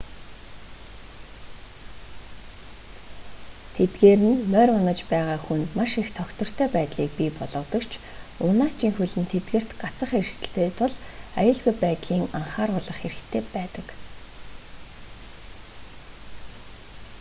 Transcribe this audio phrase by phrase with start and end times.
[3.75, 7.91] тэдгээр нь морь унаж байгаа хүнд маш их тогтвортой байдлыг бий болгодог ч
[8.47, 10.93] унаачийн хөл нь тэдгээрт гацах эрсдэлтэй тул
[11.41, 13.87] аюулгүй байдлын анхааруулах хэрэгтэй байдаг